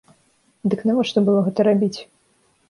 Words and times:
Дык 0.73 0.79
навошта 0.91 1.17
было 1.27 1.45
гэта 1.49 1.59
рабіць? 1.69 1.99